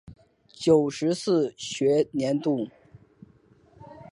[0.51, 2.67] 九十四学年度